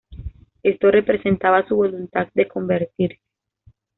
Esto 0.63 0.89
representaba 0.89 1.67
su 1.67 1.75
voluntad 1.75 2.27
de 2.33 2.47
convertirse. 2.47 3.19